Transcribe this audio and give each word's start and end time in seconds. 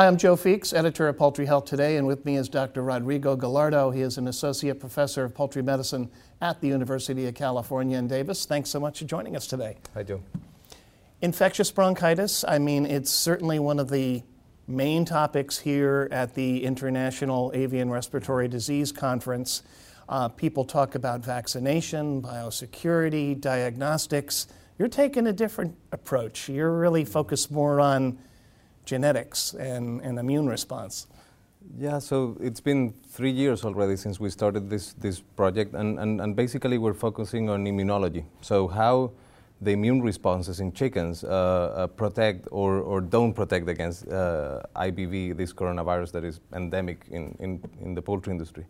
Hi, 0.00 0.06
I'm 0.06 0.16
Joe 0.16 0.34
Feeks, 0.34 0.72
editor 0.72 1.08
of 1.08 1.18
Poultry 1.18 1.44
Health 1.44 1.66
Today, 1.66 1.98
and 1.98 2.06
with 2.06 2.24
me 2.24 2.38
is 2.38 2.48
Dr. 2.48 2.82
Rodrigo 2.82 3.36
Gallardo. 3.36 3.90
He 3.90 4.00
is 4.00 4.16
an 4.16 4.28
associate 4.28 4.80
professor 4.80 5.24
of 5.24 5.34
poultry 5.34 5.60
medicine 5.60 6.10
at 6.40 6.58
the 6.62 6.68
University 6.68 7.26
of 7.26 7.34
California 7.34 7.98
in 7.98 8.08
Davis. 8.08 8.46
Thanks 8.46 8.70
so 8.70 8.80
much 8.80 9.00
for 9.00 9.04
joining 9.04 9.36
us 9.36 9.46
today. 9.46 9.76
I 9.94 10.02
do. 10.02 10.22
Infectious 11.20 11.70
bronchitis, 11.70 12.46
I 12.48 12.58
mean, 12.58 12.86
it's 12.86 13.10
certainly 13.10 13.58
one 13.58 13.78
of 13.78 13.90
the 13.90 14.22
main 14.66 15.04
topics 15.04 15.58
here 15.58 16.08
at 16.10 16.34
the 16.34 16.64
International 16.64 17.52
Avian 17.54 17.90
Respiratory 17.90 18.48
Disease 18.48 18.92
Conference. 18.92 19.62
Uh, 20.08 20.28
people 20.28 20.64
talk 20.64 20.94
about 20.94 21.20
vaccination, 21.20 22.22
biosecurity, 22.22 23.38
diagnostics. 23.38 24.46
You're 24.78 24.88
taking 24.88 25.26
a 25.26 25.32
different 25.34 25.76
approach. 25.92 26.48
You're 26.48 26.78
really 26.78 27.04
focused 27.04 27.50
more 27.50 27.82
on 27.82 28.18
genetics 28.90 29.54
and, 29.54 30.00
and 30.02 30.18
immune 30.18 30.48
response. 30.48 31.06
Yeah, 31.78 32.00
so 32.00 32.36
it's 32.40 32.60
been 32.60 32.92
three 33.16 33.30
years 33.30 33.64
already 33.64 33.96
since 33.96 34.18
we 34.18 34.30
started 34.30 34.68
this, 34.68 34.94
this 34.94 35.20
project, 35.20 35.74
and, 35.74 35.98
and, 36.00 36.20
and 36.20 36.34
basically 36.34 36.78
we're 36.78 37.00
focusing 37.08 37.48
on 37.48 37.64
immunology. 37.66 38.24
So, 38.40 38.66
how 38.66 39.12
the 39.60 39.72
immune 39.72 40.00
responses 40.00 40.58
in 40.60 40.72
chickens 40.72 41.22
uh, 41.22 41.28
uh, 41.28 41.86
protect 41.86 42.48
or, 42.50 42.80
or 42.80 43.00
don't 43.02 43.34
protect 43.34 43.68
against 43.68 44.08
uh, 44.08 44.62
IBV, 44.74 45.36
this 45.36 45.52
coronavirus 45.52 46.12
that 46.12 46.24
is 46.24 46.40
endemic 46.54 47.04
in, 47.10 47.36
in, 47.40 47.62
in 47.82 47.94
the 47.94 48.02
poultry 48.02 48.32
industry. 48.32 48.66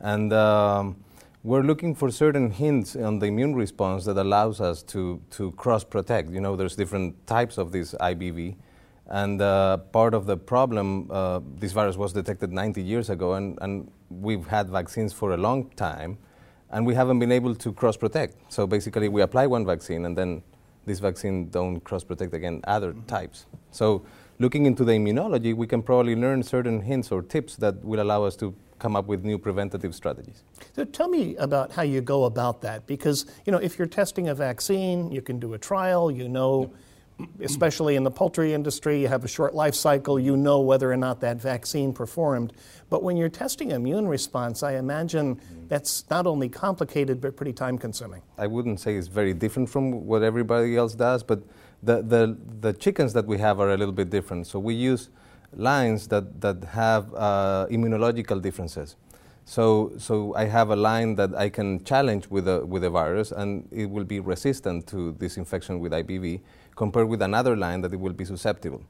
And 0.00 0.32
um, 0.32 0.96
we're 1.42 1.62
looking 1.62 1.94
for 1.94 2.10
certain 2.10 2.50
hints 2.50 2.94
on 2.94 3.18
the 3.18 3.26
immune 3.26 3.54
response 3.54 4.04
that 4.04 4.18
allows 4.18 4.60
us 4.60 4.82
to, 4.82 5.20
to 5.30 5.50
cross 5.52 5.82
protect. 5.82 6.30
You 6.30 6.40
know, 6.40 6.56
there's 6.56 6.76
different 6.76 7.26
types 7.26 7.56
of 7.56 7.72
this 7.72 7.94
IBV. 7.94 8.56
And 9.08 9.40
uh, 9.40 9.78
part 9.78 10.12
of 10.12 10.26
the 10.26 10.36
problem, 10.36 11.10
uh, 11.10 11.40
this 11.56 11.72
virus 11.72 11.96
was 11.96 12.12
detected 12.12 12.52
90 12.52 12.82
years 12.82 13.08
ago, 13.08 13.34
and, 13.34 13.58
and 13.62 13.90
we've 14.10 14.46
had 14.46 14.68
vaccines 14.68 15.12
for 15.12 15.32
a 15.32 15.36
long 15.36 15.70
time, 15.70 16.18
and 16.70 16.86
we 16.86 16.94
haven't 16.94 17.18
been 17.18 17.32
able 17.32 17.54
to 17.54 17.72
cross 17.72 17.96
protect. 17.96 18.36
So 18.52 18.66
basically, 18.66 19.08
we 19.08 19.22
apply 19.22 19.46
one 19.46 19.64
vaccine, 19.64 20.04
and 20.04 20.16
then 20.16 20.42
this 20.84 20.98
vaccine 20.98 21.48
don't 21.48 21.80
cross 21.80 22.04
protect 22.04 22.34
against 22.34 22.64
other 22.66 22.92
mm-hmm. 22.92 23.06
types. 23.06 23.46
So 23.70 24.04
looking 24.38 24.66
into 24.66 24.84
the 24.84 24.92
immunology, 24.92 25.54
we 25.54 25.66
can 25.66 25.82
probably 25.82 26.14
learn 26.14 26.42
certain 26.42 26.80
hints 26.80 27.10
or 27.10 27.22
tips 27.22 27.56
that 27.56 27.82
will 27.84 28.00
allow 28.00 28.24
us 28.24 28.36
to 28.36 28.54
come 28.78 28.94
up 28.94 29.06
with 29.06 29.24
new 29.24 29.38
preventative 29.38 29.94
strategies. 29.94 30.44
So 30.76 30.84
tell 30.84 31.08
me 31.08 31.34
about 31.36 31.72
how 31.72 31.82
you 31.82 32.00
go 32.00 32.24
about 32.24 32.60
that, 32.62 32.86
because 32.86 33.26
you 33.46 33.52
know 33.52 33.58
if 33.58 33.78
you're 33.78 33.88
testing 33.88 34.28
a 34.28 34.34
vaccine, 34.34 35.10
you 35.10 35.22
can 35.22 35.38
do 35.38 35.54
a 35.54 35.58
trial, 35.58 36.10
you 36.10 36.28
know. 36.28 36.72
Especially 37.40 37.96
in 37.96 38.04
the 38.04 38.10
poultry 38.10 38.54
industry, 38.54 39.00
you 39.00 39.08
have 39.08 39.24
a 39.24 39.28
short 39.28 39.54
life 39.54 39.74
cycle, 39.74 40.20
you 40.20 40.36
know 40.36 40.60
whether 40.60 40.92
or 40.92 40.96
not 40.96 41.20
that 41.20 41.40
vaccine 41.40 41.92
performed. 41.92 42.52
But 42.90 43.02
when 43.02 43.16
you're 43.16 43.28
testing 43.28 43.72
immune 43.72 44.06
response, 44.06 44.62
I 44.62 44.76
imagine 44.76 45.40
that's 45.68 46.08
not 46.10 46.26
only 46.26 46.48
complicated 46.48 47.20
but 47.20 47.36
pretty 47.36 47.52
time 47.52 47.76
consuming. 47.76 48.22
I 48.36 48.46
wouldn't 48.46 48.78
say 48.80 48.94
it's 48.94 49.08
very 49.08 49.34
different 49.34 49.68
from 49.68 50.06
what 50.06 50.22
everybody 50.22 50.76
else 50.76 50.94
does, 50.94 51.22
but 51.24 51.42
the, 51.82 52.02
the, 52.02 52.36
the 52.60 52.72
chickens 52.72 53.12
that 53.14 53.26
we 53.26 53.38
have 53.38 53.58
are 53.60 53.70
a 53.70 53.76
little 53.76 53.94
bit 53.94 54.10
different. 54.10 54.46
So 54.46 54.58
we 54.58 54.74
use 54.74 55.10
lines 55.52 56.08
that, 56.08 56.40
that 56.40 56.62
have 56.64 57.12
uh, 57.14 57.66
immunological 57.70 58.40
differences. 58.40 58.96
So, 59.48 59.92
so 59.96 60.34
I 60.34 60.44
have 60.44 60.68
a 60.68 60.76
line 60.76 61.14
that 61.14 61.34
I 61.34 61.48
can 61.48 61.82
challenge 61.82 62.28
with 62.28 62.46
a, 62.46 62.66
with 62.66 62.84
a 62.84 62.90
virus, 62.90 63.32
and 63.32 63.66
it 63.72 63.88
will 63.88 64.04
be 64.04 64.20
resistant 64.20 64.86
to 64.88 65.12
this 65.12 65.38
infection 65.38 65.80
with 65.80 65.92
IBV 65.92 66.42
compared 66.76 67.08
with 67.08 67.22
another 67.22 67.56
line 67.56 67.80
that 67.80 67.94
it 67.94 67.98
will 67.98 68.12
be 68.12 68.26
susceptible. 68.26 68.82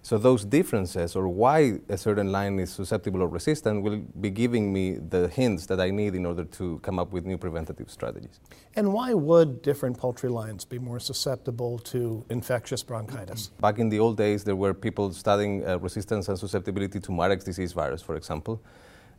So 0.00 0.16
those 0.16 0.46
differences 0.46 1.16
or 1.16 1.28
why 1.28 1.80
a 1.90 1.98
certain 1.98 2.32
line 2.32 2.58
is 2.58 2.72
susceptible 2.72 3.20
or 3.20 3.28
resistant 3.28 3.82
will 3.82 3.98
be 4.18 4.30
giving 4.30 4.72
me 4.72 4.92
the 4.92 5.28
hints 5.28 5.66
that 5.66 5.80
I 5.80 5.90
need 5.90 6.14
in 6.14 6.24
order 6.24 6.44
to 6.44 6.78
come 6.78 6.98
up 6.98 7.12
with 7.12 7.26
new 7.26 7.36
preventative 7.36 7.90
strategies. 7.90 8.40
And 8.74 8.94
why 8.94 9.12
would 9.12 9.60
different 9.60 9.98
poultry 9.98 10.30
lines 10.30 10.64
be 10.64 10.78
more 10.78 10.98
susceptible 10.98 11.78
to 11.90 12.24
infectious 12.30 12.82
bronchitis? 12.82 13.48
Back 13.60 13.78
in 13.80 13.90
the 13.90 13.98
old 13.98 14.16
days, 14.16 14.44
there 14.44 14.56
were 14.56 14.72
people 14.72 15.12
studying 15.12 15.66
uh, 15.66 15.78
resistance 15.78 16.30
and 16.30 16.38
susceptibility 16.38 17.00
to 17.00 17.12
Marek's 17.12 17.44
disease 17.44 17.74
virus, 17.74 18.00
for 18.00 18.14
example. 18.16 18.62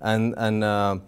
And, 0.02 0.34
and 0.38 0.64
uh, 0.64 1.00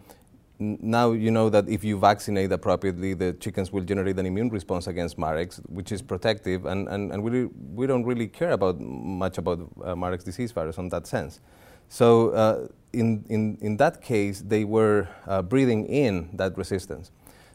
now 0.60 1.12
you 1.12 1.32
know 1.32 1.50
that 1.50 1.70
if 1.70 1.84
you 1.84 1.98
vaccinate 1.98 2.52
appropriately, 2.52 3.14
the 3.14 3.34
chickens 3.34 3.72
will 3.72 3.84
generate 3.84 4.18
an 4.20 4.26
immune 4.26 4.50
response 4.50 4.88
against 4.88 5.18
Marek's, 5.18 5.58
which 5.68 5.92
is 5.92 6.02
protective, 6.02 6.66
and, 6.66 6.88
and, 6.90 7.12
and 7.12 7.24
we, 7.24 7.46
we 7.46 7.88
don't 7.88 8.04
really 8.04 8.28
care 8.28 8.52
about 8.52 8.80
much 8.80 9.38
about 9.38 9.60
uh, 9.84 10.16
disease 10.18 10.52
virus 10.52 10.78
in 10.78 10.90
that 10.90 11.08
sense. 11.08 11.40
So 11.88 12.30
uh, 12.32 12.68
in, 12.94 13.26
in, 13.30 13.58
in 13.62 13.78
that 13.78 14.02
case, 14.02 14.42
they 14.42 14.64
were 14.64 15.08
uh, 15.28 15.42
breathing 15.42 15.86
in 15.88 16.30
that 16.34 16.58
resistance. 16.58 17.12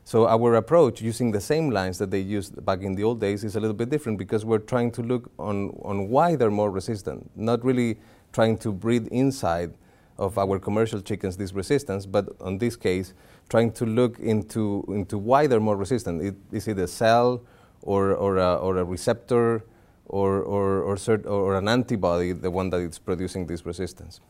So 0.07 0.27
our 0.29 0.57
approach, 0.57 1.01
using 1.01 1.31
the 1.33 1.41
same 1.41 1.71
lines 1.71 1.99
that 1.99 2.11
they 2.11 2.21
used 2.21 2.63
back 2.65 2.83
in 2.83 2.95
the 2.95 3.05
old 3.05 3.21
days, 3.21 3.43
is 3.43 3.57
a 3.57 3.61
little 3.61 3.77
bit 3.77 3.89
different 3.89 4.19
because 4.19 4.45
we're 4.45 4.59
trying 4.59 4.91
to 4.93 5.03
look 5.03 5.31
on, 5.39 5.71
on 5.83 6.09
why 6.09 6.37
they're 6.37 6.51
more 6.51 6.71
resistant, 6.71 7.31
not 7.37 7.65
really 7.65 7.99
trying 8.33 8.59
to 8.59 8.73
breathe 8.73 9.07
inside 9.09 9.73
of 10.19 10.39
our 10.39 10.59
commercial 10.59 11.01
chickens 11.01 11.37
this 11.37 11.53
resistance, 11.53 12.07
but 12.07 12.29
on 12.41 12.59
this 12.59 12.77
case, 12.77 13.15
trying 13.49 13.73
to 13.73 13.85
look 13.85 14.19
into, 14.19 14.85
into 14.89 15.19
why 15.19 15.47
they're 15.47 15.61
more 15.61 15.77
resistant. 15.77 16.23
It, 16.23 16.35
is 16.53 16.69
it 16.69 16.79
a 16.79 16.87
cell 16.87 17.43
or, 17.83 18.13
or, 18.15 18.39
a, 18.39 18.57
or 18.57 18.79
a 18.79 18.85
receptor 18.85 19.65
or, 20.07 20.43
or, 20.43 20.83
or, 20.83 20.97
cert, 20.97 21.27
or 21.27 21.57
an 21.57 21.69
antibody, 21.69 22.33
the 22.33 22.51
one 22.51 22.71
that 22.71 22.79
is 22.79 22.99
producing 22.99 23.47
this 23.47 23.67
resistance? 23.67 24.21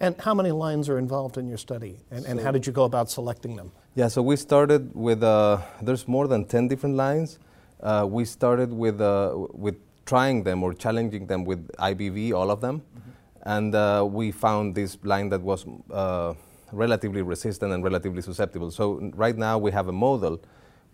And 0.00 0.20
how 0.20 0.34
many 0.34 0.50
lines 0.50 0.88
are 0.88 0.98
involved 0.98 1.38
in 1.38 1.46
your 1.46 1.58
study, 1.58 2.00
and, 2.10 2.24
and 2.24 2.40
how 2.40 2.50
did 2.50 2.66
you 2.66 2.72
go 2.72 2.84
about 2.84 3.08
selecting 3.08 3.54
them? 3.54 3.70
Yeah, 3.94 4.08
so 4.08 4.22
we 4.22 4.36
started 4.36 4.94
with, 4.94 5.22
uh, 5.22 5.58
there's 5.80 6.08
more 6.08 6.26
than 6.26 6.44
10 6.44 6.66
different 6.66 6.96
lines. 6.96 7.38
Uh, 7.80 8.06
we 8.08 8.24
started 8.24 8.72
with, 8.72 9.00
uh, 9.00 9.32
with 9.52 9.76
trying 10.04 10.42
them 10.42 10.62
or 10.64 10.72
challenging 10.72 11.26
them 11.26 11.44
with 11.44 11.68
IBV, 11.76 12.32
all 12.32 12.50
of 12.50 12.60
them. 12.60 12.80
Mm-hmm 12.80 13.11
and 13.44 13.74
uh, 13.74 14.06
we 14.08 14.30
found 14.30 14.74
this 14.74 14.98
line 15.02 15.28
that 15.30 15.40
was 15.40 15.66
uh, 15.90 16.34
relatively 16.70 17.22
resistant 17.22 17.72
and 17.72 17.82
relatively 17.84 18.22
susceptible. 18.22 18.70
So 18.70 19.10
right 19.14 19.36
now 19.36 19.58
we 19.58 19.70
have 19.72 19.88
a 19.88 19.92
model 19.92 20.40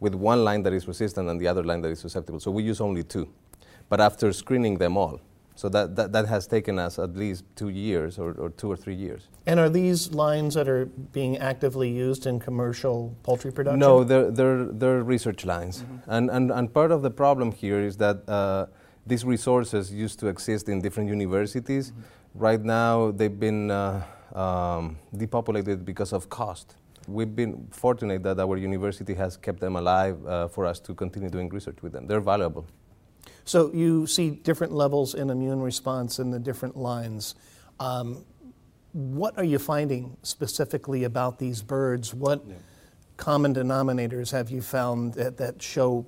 with 0.00 0.14
one 0.14 0.44
line 0.44 0.62
that 0.62 0.72
is 0.72 0.87
resistant 0.87 1.28
and 1.28 1.41
the 1.41 1.48
other 1.48 1.62
line 1.62 1.81
that 1.82 1.91
is 1.91 1.98
susceptible. 1.98 2.41
So 2.41 2.50
we 2.50 2.62
use 2.62 2.81
only 2.81 3.03
two, 3.03 3.28
but 3.88 4.00
after 4.00 4.32
screening 4.32 4.78
them 4.78 4.97
all. 4.97 5.20
So 5.56 5.69
that, 5.70 5.97
that, 5.97 6.12
that 6.12 6.26
has 6.28 6.47
taken 6.47 6.78
us 6.78 7.00
at 7.00 7.16
least 7.16 7.42
two 7.56 7.70
years 7.70 8.16
or, 8.16 8.31
or 8.34 8.50
two 8.50 8.70
or 8.70 8.76
three 8.76 8.94
years. 8.94 9.26
And 9.44 9.58
are 9.58 9.69
these 9.69 10.12
lines 10.12 10.54
that 10.54 10.69
are 10.69 10.87
being 10.87 11.37
actively 11.38 11.91
used 11.91 12.26
in 12.26 12.38
commercial 12.38 13.16
poultry 13.25 13.50
production? 13.50 13.81
No, 13.81 14.04
they're, 14.04 14.31
they're, 14.31 14.64
they're 14.66 15.03
research 15.03 15.44
lines. 15.44 15.82
Mm-hmm. 15.82 16.10
And, 16.10 16.31
and, 16.31 16.53
and 16.53 16.72
part 16.72 16.92
of 16.92 17.03
the 17.03 17.10
problem 17.10 17.50
here 17.50 17.81
is 17.81 17.97
that 17.97 18.28
uh, 18.28 18.66
these 19.04 19.25
resources 19.25 19.92
used 19.92 20.20
to 20.20 20.28
exist 20.28 20.69
in 20.69 20.81
different 20.81 21.08
universities. 21.08 21.91
Mm-hmm 21.91 22.03
Right 22.38 22.62
now, 22.62 23.10
they've 23.10 23.37
been 23.37 23.69
uh, 23.69 24.00
um, 24.32 24.97
depopulated 25.16 25.84
because 25.84 26.12
of 26.12 26.28
cost. 26.28 26.76
We've 27.09 27.34
been 27.34 27.66
fortunate 27.72 28.22
that 28.22 28.38
our 28.38 28.56
university 28.56 29.12
has 29.15 29.37
kept 29.37 29.59
them 29.59 29.75
alive 29.75 30.25
uh, 30.25 30.47
for 30.47 30.65
us 30.65 30.78
to 30.81 30.94
continue 30.94 31.31
doing 31.31 31.49
research 31.49 31.82
with 31.82 31.93
them. 31.93 32.06
They're 32.06 32.21
valuable. 32.21 32.65
So 33.44 33.72
you 33.75 34.06
see 34.06 34.31
different 34.31 34.72
levels 34.72 35.15
in 35.15 35.31
immune 35.31 35.60
response 35.60 36.21
in 36.21 36.31
the 36.31 36.38
different 36.38 36.76
lines. 36.76 37.34
Um, 37.81 38.25
what 38.93 39.37
are 39.37 39.44
you 39.44 39.59
finding 39.59 40.17
specifically 40.23 41.02
about 41.02 41.40
these 41.40 41.61
birds? 41.61 42.14
What 42.14 42.44
yeah. 42.46 42.55
common 43.17 43.52
denominators 43.52 44.31
have 44.31 44.49
you 44.49 44.62
found 44.62 45.14
that, 45.14 45.38
that 45.38 45.61
show 45.61 46.06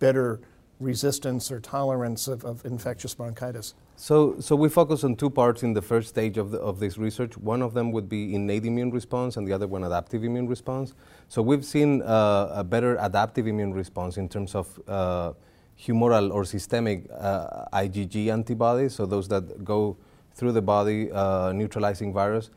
better 0.00 0.40
resistance 0.80 1.52
or 1.52 1.60
tolerance 1.60 2.26
of, 2.26 2.44
of 2.44 2.64
infectious 2.64 3.14
bronchitis? 3.14 3.74
So, 3.96 4.40
so 4.40 4.56
we 4.56 4.68
focus 4.68 5.04
on 5.04 5.14
two 5.14 5.30
parts 5.30 5.62
in 5.62 5.74
the 5.74 5.82
first 5.82 6.08
stage 6.08 6.38
of, 6.38 6.50
the, 6.50 6.58
of 6.58 6.80
this 6.80 6.96
research. 6.96 7.36
One 7.36 7.60
of 7.62 7.74
them 7.74 7.92
would 7.92 8.08
be 8.08 8.34
innate 8.34 8.64
immune 8.64 8.90
response, 8.90 9.36
and 9.36 9.46
the 9.46 9.52
other 9.52 9.66
one 9.66 9.84
adaptive 9.84 10.24
immune 10.24 10.48
response. 10.48 10.94
So 11.28 11.42
we've 11.42 11.64
seen 11.64 12.02
uh, 12.02 12.50
a 12.54 12.64
better 12.64 12.96
adaptive 13.00 13.46
immune 13.46 13.74
response 13.74 14.16
in 14.16 14.28
terms 14.28 14.54
of 14.54 14.80
uh, 14.88 15.32
humoral 15.78 16.32
or 16.32 16.44
systemic 16.44 17.04
uh, 17.12 17.66
IgG 17.72 18.32
antibodies, 18.32 18.94
so 18.94 19.06
those 19.06 19.28
that 19.28 19.64
go 19.64 19.96
through 20.34 20.52
the 20.52 20.62
body 20.62 21.10
uh, 21.12 21.52
neutralizing 21.52 22.12
virus. 22.12 22.50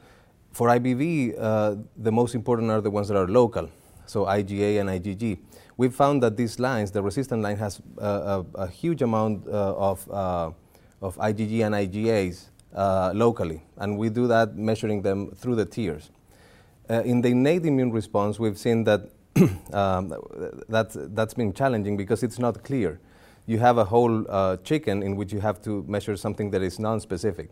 For 0.52 0.68
IBV, 0.70 1.36
uh, 1.38 1.76
the 1.98 2.12
most 2.12 2.36
important 2.36 2.70
are 2.70 2.82
the 2.82 2.92
ones 2.92 3.08
that 3.08 3.18
are 3.18 3.28
local, 3.28 3.70
so 4.06 4.26
IgA 4.26 4.80
and 4.80 4.90
IgG. 4.90 5.40
We've 5.78 5.94
found 5.94 6.22
that 6.24 6.38
these 6.38 6.60
lines, 6.60 6.92
the 6.92 7.02
resistant 7.02 7.42
line, 7.42 7.58
has 7.58 7.82
a, 7.98 8.46
a 8.56 8.68
huge 8.68 9.02
amount 9.02 9.48
uh, 9.48 9.76
of 9.76 10.08
of 11.04 11.18
IgG 11.18 11.66
and 11.66 11.76
IgAs 11.76 12.50
uh, 12.74 13.12
locally, 13.14 13.62
and 13.78 13.98
we 13.98 14.10
do 14.10 14.26
that 14.28 14.56
measuring 14.56 15.02
them 15.02 15.32
through 15.36 15.56
the 15.56 15.66
tears. 15.66 16.10
Uh, 16.90 17.02
in 17.04 17.22
the 17.22 17.30
innate 17.30 17.66
immune 17.66 17.92
response, 17.92 18.40
we've 18.40 18.58
seen 18.58 18.86
that 18.86 19.10
um, 19.74 20.14
that's, 20.70 20.98
that's 21.00 21.34
been 21.34 21.54
challenging 21.54 21.98
because 21.98 22.24
it's 22.24 22.40
not 22.40 22.64
clear. 22.64 23.00
You 23.46 23.60
have 23.60 23.78
a 23.78 23.84
whole 23.84 24.26
uh, 24.30 24.58
chicken 24.58 25.04
in 25.04 25.18
which 25.18 25.34
you 25.34 25.42
have 25.42 25.62
to 25.64 25.84
measure 25.88 26.16
something 26.16 26.52
that 26.52 26.62
is 26.62 26.80
non-specific. 26.80 27.50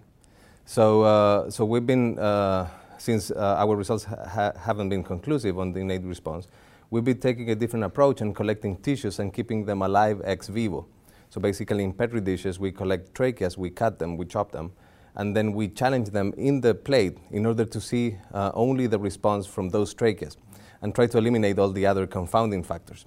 So, 0.66 1.02
uh, 1.02 1.50
so 1.50 1.66
we've 1.66 1.86
been, 1.86 2.18
uh, 2.18 2.70
since 3.02 3.32
uh, 3.32 3.56
our 3.58 3.76
results 3.76 4.04
ha- 4.04 4.54
haven't 4.60 4.90
been 4.90 5.04
conclusive 5.04 5.58
on 5.58 5.74
the 5.74 5.80
innate 5.80 6.04
response, 6.04 6.48
we've 6.92 7.04
been 7.04 7.20
taking 7.20 7.50
a 7.50 7.56
different 7.56 7.84
approach 7.84 8.22
and 8.22 8.36
collecting 8.36 8.78
tissues 8.78 9.18
and 9.18 9.34
keeping 9.34 9.66
them 9.66 9.82
alive 9.82 10.22
ex 10.24 10.48
vivo. 10.48 10.86
So 11.30 11.42
basically, 11.42 11.84
in 11.84 11.94
petri 11.94 12.22
dishes, 12.22 12.60
we 12.60 12.72
collect 12.72 13.16
tracheas, 13.16 13.58
we 13.58 13.72
cut 13.72 13.98
them, 13.98 14.18
we 14.18 14.26
chop 14.28 14.52
them, 14.52 14.72
and 15.16 15.36
then 15.36 15.54
we 15.54 15.68
challenge 15.70 16.12
them 16.12 16.32
in 16.38 16.62
the 16.62 16.76
plate 16.76 17.18
in 17.32 17.48
order 17.48 17.66
to 17.66 17.82
see 17.82 18.18
uh, 18.36 18.52
only 18.54 18.86
the 18.86 19.00
response 19.00 19.48
from 19.48 19.70
those 19.70 19.96
tracheas 19.96 20.38
and 20.84 20.94
try 20.94 21.08
to 21.08 21.18
eliminate 21.18 21.58
all 21.58 21.72
the 21.72 21.88
other 21.88 22.06
confounding 22.06 22.62
factors. 22.62 23.06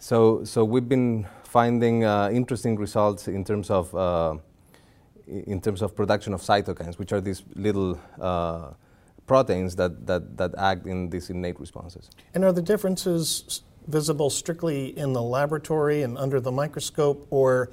So, 0.00 0.42
so 0.42 0.64
we've 0.64 0.88
been 0.88 1.28
finding 1.44 2.04
uh, 2.04 2.30
interesting 2.32 2.74
results 2.76 3.28
in 3.28 3.44
terms 3.44 3.70
of 3.70 3.94
uh, 3.94 4.34
in 5.28 5.60
terms 5.60 5.80
of 5.80 5.94
production 5.94 6.34
of 6.34 6.40
cytokines, 6.40 6.98
which 6.98 7.12
are 7.12 7.20
these 7.20 7.44
little 7.54 8.00
uh, 8.20 8.70
proteins 9.32 9.74
that, 9.80 9.92
that, 10.10 10.22
that 10.40 10.52
act 10.58 10.82
in 10.92 10.98
these 11.12 11.26
innate 11.30 11.58
responses. 11.58 12.04
And 12.34 12.44
are 12.44 12.52
the 12.60 12.66
differences 12.72 13.62
visible 13.98 14.30
strictly 14.42 14.80
in 15.02 15.08
the 15.18 15.24
laboratory 15.38 15.98
and 16.02 16.12
under 16.24 16.38
the 16.48 16.52
microscope, 16.62 17.26
or 17.30 17.70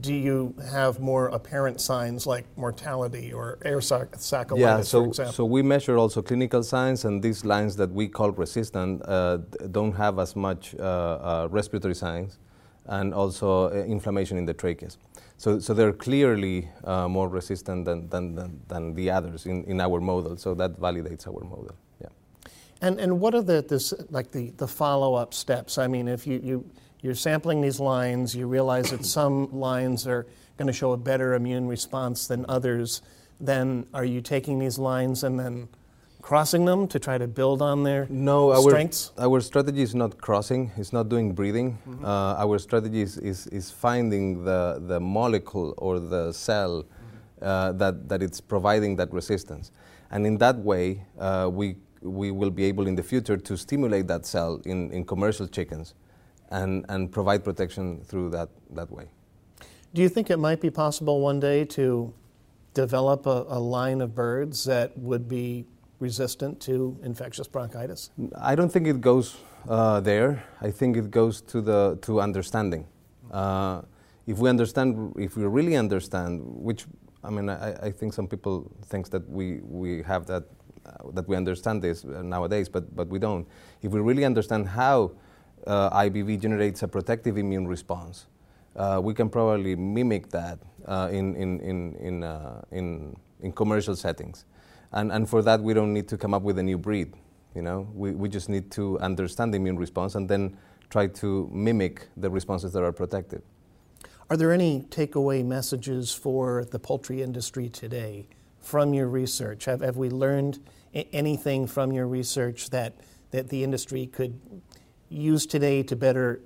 do 0.00 0.14
you 0.28 0.54
have 0.76 0.98
more 0.98 1.24
apparent 1.38 1.78
signs 1.80 2.26
like 2.26 2.44
mortality 2.56 3.26
or 3.38 3.58
air 3.70 3.80
sacculitis, 3.80 4.58
yeah, 4.58 4.80
so, 4.80 5.02
for 5.02 5.08
example? 5.08 5.32
So 5.34 5.44
we 5.44 5.62
measure 5.74 5.96
also 6.02 6.22
clinical 6.22 6.62
signs, 6.62 7.04
and 7.04 7.22
these 7.22 7.44
lines 7.44 7.76
that 7.76 7.90
we 7.92 8.08
call 8.08 8.30
resistant 8.44 9.02
uh, 9.04 9.38
don't 9.78 9.94
have 10.04 10.18
as 10.18 10.34
much 10.34 10.74
uh, 10.74 10.82
uh, 10.82 11.48
respiratory 11.58 11.94
signs 11.94 12.38
and 12.86 13.12
also 13.14 13.48
uh, 13.68 13.72
inflammation 13.96 14.36
in 14.38 14.46
the 14.46 14.54
tracheas. 14.54 14.96
So, 15.38 15.58
so 15.58 15.74
they're 15.74 15.92
clearly 15.92 16.68
uh, 16.84 17.08
more 17.08 17.28
resistant 17.28 17.84
than, 17.84 18.08
than, 18.08 18.34
than, 18.34 18.60
than, 18.68 18.94
the 18.94 19.10
others 19.10 19.46
in, 19.46 19.64
in 19.64 19.80
our 19.80 20.00
model. 20.00 20.36
So 20.36 20.54
that 20.54 20.80
validates 20.80 21.26
our 21.26 21.44
model. 21.44 21.76
Yeah. 22.00 22.08
And, 22.80 22.98
and 22.98 23.20
what 23.20 23.34
are 23.34 23.42
the, 23.42 23.62
this, 23.62 23.92
like 24.10 24.30
the, 24.30 24.50
the 24.56 24.66
follow-up 24.66 25.34
steps? 25.34 25.76
I 25.76 25.88
mean, 25.88 26.08
if 26.08 26.26
you, 26.26 26.40
you, 26.42 26.70
you're 27.02 27.14
sampling 27.14 27.60
these 27.60 27.80
lines, 27.80 28.34
you 28.34 28.46
realize 28.46 28.90
that 28.90 29.04
some 29.04 29.52
lines 29.52 30.06
are 30.06 30.26
going 30.56 30.66
to 30.68 30.72
show 30.72 30.92
a 30.92 30.96
better 30.96 31.34
immune 31.34 31.68
response 31.68 32.26
than 32.26 32.46
others, 32.48 33.02
then 33.38 33.86
are 33.92 34.04
you 34.04 34.22
taking 34.22 34.58
these 34.58 34.78
lines 34.78 35.22
and 35.22 35.38
then 35.38 35.68
crossing 36.26 36.64
them 36.64 36.88
to 36.88 36.98
try 36.98 37.16
to 37.16 37.28
build 37.28 37.62
on 37.62 37.84
their 37.84 38.04
no, 38.10 38.50
our, 38.50 38.60
strengths? 38.60 39.12
Our 39.16 39.40
strategy 39.40 39.82
is 39.82 39.94
not 39.94 40.20
crossing, 40.20 40.72
it's 40.76 40.92
not 40.92 41.08
doing 41.08 41.32
breeding. 41.32 41.78
Mm-hmm. 41.78 42.04
Uh, 42.04 42.44
our 42.44 42.58
strategy 42.58 43.00
is, 43.00 43.16
is, 43.18 43.46
is, 43.58 43.70
finding 43.70 44.42
the, 44.44 44.82
the 44.88 44.98
molecule 44.98 45.72
or 45.78 46.00
the 46.00 46.32
cell 46.32 46.82
mm-hmm. 46.82 47.44
uh, 47.44 47.72
that, 47.74 48.08
that 48.08 48.24
it's 48.24 48.40
providing 48.40 48.96
that 48.96 49.12
resistance. 49.12 49.70
And 50.10 50.26
in 50.26 50.36
that 50.38 50.56
way, 50.56 51.04
uh, 51.16 51.48
we, 51.52 51.76
we 52.02 52.32
will 52.32 52.50
be 52.50 52.64
able 52.64 52.88
in 52.88 52.96
the 52.96 53.04
future 53.04 53.36
to 53.36 53.56
stimulate 53.56 54.08
that 54.08 54.26
cell 54.26 54.60
in, 54.64 54.90
in 54.90 55.04
commercial 55.04 55.46
chickens 55.46 55.94
and, 56.50 56.84
and 56.88 57.12
provide 57.12 57.44
protection 57.44 58.00
through 58.00 58.30
that, 58.30 58.48
that 58.70 58.90
way. 58.90 59.06
Do 59.94 60.02
you 60.02 60.08
think 60.08 60.30
it 60.30 60.38
might 60.38 60.60
be 60.60 60.70
possible 60.70 61.20
one 61.20 61.38
day 61.38 61.64
to 61.66 62.12
develop 62.74 63.26
a, 63.26 63.44
a 63.46 63.60
line 63.60 64.00
of 64.00 64.12
birds 64.16 64.64
that 64.64 64.98
would 64.98 65.28
be 65.28 65.66
resistant 65.98 66.60
to 66.60 66.98
infectious 67.02 67.48
bronchitis? 67.48 68.10
I 68.40 68.54
don't 68.54 68.70
think 68.70 68.86
it 68.86 69.00
goes 69.00 69.36
uh, 69.68 70.00
there. 70.00 70.44
I 70.60 70.70
think 70.70 70.96
it 70.96 71.10
goes 71.10 71.40
to 71.42 71.60
the 71.60 71.98
to 72.02 72.20
understanding. 72.20 72.86
Uh, 73.30 73.82
if 74.26 74.38
we 74.38 74.48
understand, 74.48 75.14
if 75.18 75.36
we 75.36 75.44
really 75.44 75.76
understand, 75.76 76.42
which 76.44 76.86
I 77.24 77.30
mean, 77.30 77.48
I, 77.48 77.72
I 77.86 77.90
think 77.90 78.12
some 78.12 78.28
people 78.28 78.70
think 78.86 79.10
that 79.10 79.28
we 79.28 79.60
we 79.62 80.02
have 80.02 80.26
that 80.26 80.44
uh, 80.84 81.10
that 81.12 81.26
we 81.28 81.36
understand 81.36 81.82
this 81.82 82.04
nowadays, 82.04 82.68
but 82.68 82.94
but 82.94 83.08
we 83.08 83.18
don't. 83.18 83.46
If 83.82 83.92
we 83.92 84.00
really 84.00 84.24
understand 84.24 84.68
how 84.68 85.12
uh, 85.66 85.90
IBV 85.90 86.40
generates 86.40 86.82
a 86.82 86.88
protective 86.88 87.38
immune 87.38 87.66
response, 87.66 88.26
uh, 88.76 89.00
we 89.02 89.14
can 89.14 89.28
probably 89.28 89.74
mimic 89.74 90.28
that 90.30 90.58
in 91.10 91.34
in 91.34 91.60
in 91.60 91.94
in, 91.96 92.24
in 92.70 93.16
in 93.40 93.52
commercial 93.52 93.96
settings. 93.96 94.44
And, 94.96 95.12
and 95.12 95.28
for 95.28 95.42
that, 95.42 95.62
we 95.62 95.74
don't 95.74 95.92
need 95.92 96.08
to 96.08 96.16
come 96.16 96.32
up 96.32 96.42
with 96.42 96.58
a 96.58 96.62
new 96.62 96.78
breed. 96.78 97.12
You 97.54 97.60
know, 97.60 97.86
we, 97.94 98.12
we 98.12 98.30
just 98.30 98.48
need 98.48 98.70
to 98.72 98.98
understand 99.00 99.52
the 99.52 99.58
immune 99.58 99.76
response 99.78 100.14
and 100.14 100.26
then 100.26 100.56
try 100.88 101.06
to 101.06 101.50
mimic 101.52 102.08
the 102.16 102.30
responses 102.30 102.72
that 102.72 102.82
are 102.82 102.92
protective. 102.92 103.42
Are 104.30 104.38
there 104.38 104.52
any 104.52 104.86
takeaway 104.88 105.44
messages 105.44 106.12
for 106.12 106.64
the 106.64 106.78
poultry 106.78 107.22
industry 107.22 107.68
today 107.68 108.26
from 108.58 108.94
your 108.94 109.08
research? 109.08 109.66
Have, 109.66 109.82
have 109.82 109.98
we 109.98 110.08
learned 110.08 110.60
anything 110.94 111.66
from 111.66 111.92
your 111.92 112.06
research 112.06 112.70
that, 112.70 112.94
that 113.32 113.50
the 113.50 113.62
industry 113.62 114.06
could 114.06 114.40
use 115.10 115.44
today 115.44 115.82
to 115.82 115.94
better 115.94 116.40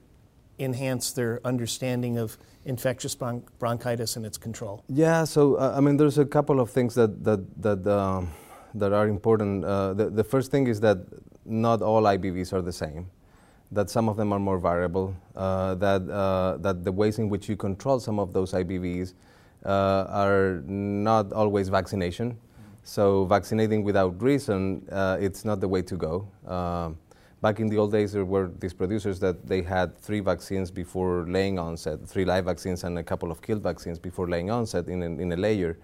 enhance 0.58 1.12
their 1.12 1.40
understanding 1.44 2.18
of 2.18 2.36
infectious 2.64 3.14
bron- 3.14 3.44
bronchitis 3.60 4.16
and 4.16 4.26
its 4.26 4.36
control? 4.36 4.84
Yeah, 4.88 5.24
so 5.24 5.54
uh, 5.54 5.74
I 5.76 5.80
mean, 5.80 5.96
there's 5.96 6.18
a 6.18 6.26
couple 6.26 6.60
of 6.60 6.70
things 6.70 6.94
that 6.96 7.24
that 7.24 7.62
that 7.62 7.86
um, 7.86 8.30
that 8.74 8.92
are 8.92 9.08
important. 9.08 9.64
Uh, 9.64 9.94
the, 9.94 10.10
the 10.10 10.24
first 10.24 10.50
thing 10.50 10.66
is 10.66 10.80
that 10.80 10.98
not 11.44 11.82
all 11.82 12.02
IBVs 12.02 12.52
are 12.52 12.62
the 12.62 12.72
same. 12.72 13.10
That 13.72 13.88
some 13.88 14.08
of 14.08 14.16
them 14.16 14.32
are 14.32 14.38
more 14.38 14.58
variable. 14.58 15.14
Uh, 15.36 15.74
that 15.76 16.08
uh, 16.10 16.56
that 16.58 16.84
the 16.84 16.92
ways 16.92 17.18
in 17.18 17.28
which 17.28 17.48
you 17.48 17.56
control 17.56 18.00
some 18.00 18.18
of 18.18 18.32
those 18.32 18.52
IBVs 18.52 19.14
uh, 19.64 20.06
are 20.08 20.62
not 20.66 21.32
always 21.32 21.68
vaccination. 21.68 22.36
So 22.82 23.26
vaccinating 23.26 23.84
without 23.84 24.20
reason, 24.20 24.88
uh, 24.90 25.18
it's 25.20 25.44
not 25.44 25.60
the 25.60 25.68
way 25.68 25.82
to 25.82 25.96
go. 25.96 26.26
Um, 26.46 26.98
Back 27.40 27.58
in 27.58 27.68
the 27.68 27.78
old 27.78 27.90
days, 27.90 28.12
there 28.12 28.26
were 28.26 28.50
these 28.58 28.74
producers 28.74 29.18
that 29.20 29.46
they 29.46 29.62
had 29.62 29.96
three 29.96 30.20
vaccines 30.20 30.70
before 30.70 31.24
laying 31.26 31.58
onset, 31.58 32.06
three 32.06 32.26
live 32.26 32.44
vaccines 32.44 32.84
and 32.84 32.98
a 32.98 33.02
couple 33.02 33.32
of 33.32 33.40
killed 33.40 33.62
vaccines 33.62 33.98
before 33.98 34.28
laying 34.28 34.50
onset 34.50 34.88
in 34.88 35.02
a, 35.02 35.06
in 35.06 35.32
a 35.32 35.36
layer. 35.36 35.78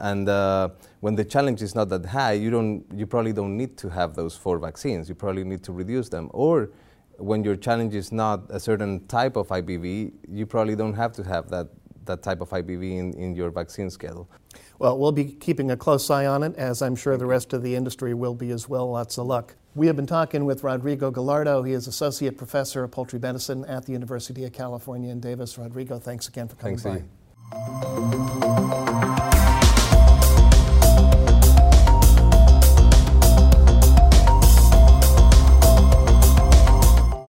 And 0.00 0.28
uh, 0.28 0.70
when 1.00 1.14
the 1.14 1.24
challenge 1.24 1.62
is 1.62 1.74
not 1.74 1.88
that 1.90 2.06
high, 2.06 2.32
you, 2.32 2.50
don't, 2.50 2.84
you 2.94 3.06
probably 3.06 3.32
don't 3.32 3.56
need 3.56 3.76
to 3.78 3.88
have 3.88 4.14
those 4.14 4.34
four 4.34 4.58
vaccines. 4.58 5.08
You 5.08 5.14
probably 5.14 5.44
need 5.44 5.62
to 5.64 5.72
reduce 5.72 6.08
them. 6.08 6.30
Or 6.32 6.70
when 7.18 7.44
your 7.44 7.56
challenge 7.56 7.94
is 7.94 8.10
not 8.10 8.44
a 8.48 8.58
certain 8.58 9.06
type 9.06 9.36
of 9.36 9.48
IBV, 9.48 10.12
you 10.28 10.46
probably 10.46 10.74
don't 10.74 10.94
have 10.94 11.12
to 11.12 11.22
have 11.22 11.50
that, 11.50 11.68
that 12.06 12.22
type 12.22 12.40
of 12.40 12.48
IBV 12.48 12.98
in, 12.98 13.12
in 13.14 13.34
your 13.34 13.50
vaccine 13.50 13.90
schedule. 13.90 14.28
Well, 14.78 14.98
we'll 14.98 15.12
be 15.12 15.24
keeping 15.24 15.70
a 15.70 15.76
close 15.76 16.08
eye 16.08 16.24
on 16.24 16.42
it, 16.42 16.56
as 16.56 16.80
I'm 16.80 16.96
sure 16.96 17.18
the 17.18 17.26
rest 17.26 17.52
of 17.52 17.62
the 17.62 17.76
industry 17.76 18.14
will 18.14 18.34
be 18.34 18.50
as 18.50 18.68
well. 18.68 18.90
Lots 18.90 19.18
of 19.18 19.26
luck. 19.26 19.54
We 19.74 19.86
have 19.86 19.96
been 19.96 20.06
talking 20.06 20.46
with 20.46 20.64
Rodrigo 20.64 21.10
Gallardo. 21.10 21.62
He 21.62 21.74
is 21.74 21.86
Associate 21.86 22.36
Professor 22.36 22.82
of 22.82 22.90
Poultry 22.90 23.18
Medicine 23.18 23.64
at 23.66 23.84
the 23.84 23.92
University 23.92 24.44
of 24.44 24.52
California 24.52 25.12
in 25.12 25.20
Davis. 25.20 25.58
Rodrigo, 25.58 25.98
thanks 25.98 26.26
again 26.26 26.48
for 26.48 26.56
coming 26.56 26.78
thanks 26.78 27.04
by. 27.52 28.39